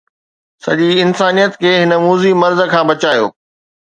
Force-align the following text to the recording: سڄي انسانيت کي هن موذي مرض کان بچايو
سڄي 0.63 0.89
انسانيت 1.05 1.53
کي 1.61 1.71
هن 1.81 1.91
موذي 2.05 2.31
مرض 2.41 2.59
کان 2.71 2.83
بچايو 2.89 3.25